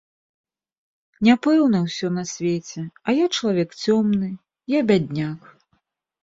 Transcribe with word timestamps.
Няпэўна 1.27 1.81
ўсё 1.87 2.07
на 2.15 2.23
свеце, 2.31 2.81
а 3.07 3.15
я 3.19 3.25
чалавек 3.41 3.77
цёмны, 3.85 4.31
я 4.77 4.83
бядняк. 4.91 5.41